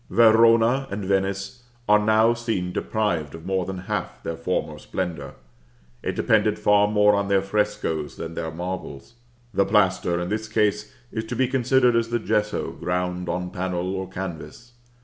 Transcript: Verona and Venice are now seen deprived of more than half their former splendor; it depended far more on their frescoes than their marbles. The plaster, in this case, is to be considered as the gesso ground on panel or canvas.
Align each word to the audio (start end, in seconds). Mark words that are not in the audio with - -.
Verona 0.09 0.87
and 0.89 1.05
Venice 1.05 1.61
are 1.87 1.99
now 2.03 2.33
seen 2.33 2.71
deprived 2.73 3.35
of 3.35 3.45
more 3.45 3.67
than 3.67 3.77
half 3.77 4.23
their 4.23 4.35
former 4.35 4.79
splendor; 4.79 5.35
it 6.01 6.15
depended 6.15 6.57
far 6.57 6.87
more 6.87 7.13
on 7.13 7.27
their 7.27 7.39
frescoes 7.43 8.15
than 8.15 8.33
their 8.33 8.49
marbles. 8.49 9.13
The 9.53 9.63
plaster, 9.63 10.19
in 10.19 10.29
this 10.29 10.47
case, 10.47 10.91
is 11.11 11.25
to 11.25 11.35
be 11.35 11.47
considered 11.47 11.95
as 11.95 12.09
the 12.09 12.17
gesso 12.17 12.71
ground 12.71 13.29
on 13.29 13.51
panel 13.51 13.93
or 13.95 14.09
canvas. 14.09 14.71